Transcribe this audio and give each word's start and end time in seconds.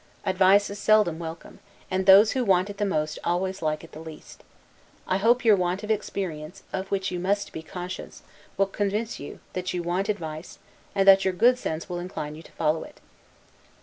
Advice 0.25 0.71
is 0.71 0.79
seldom 0.79 1.19
welcome; 1.19 1.59
and 1.91 2.07
those 2.07 2.31
who 2.31 2.43
want 2.43 2.71
it 2.71 2.77
the 2.77 2.85
most 2.85 3.19
always 3.23 3.61
like 3.61 3.83
it 3.83 3.91
the 3.91 3.99
least. 3.99 4.43
I 5.07 5.17
hope 5.17 5.37
that 5.37 5.45
your 5.45 5.55
want 5.55 5.83
of 5.83 5.91
experience, 5.91 6.63
of 6.73 6.89
which 6.89 7.11
you 7.11 7.19
must 7.19 7.51
be 7.53 7.61
conscious, 7.61 8.23
will 8.57 8.65
convince 8.65 9.19
you, 9.19 9.41
that 9.53 9.75
you 9.75 9.83
want 9.83 10.09
advice; 10.09 10.57
and 10.95 11.07
that 11.07 11.23
your 11.23 11.35
good 11.35 11.59
sense 11.59 11.87
will 11.87 11.99
incline 11.99 12.33
you 12.33 12.41
to 12.41 12.51
follow 12.53 12.81
it. 12.83 12.99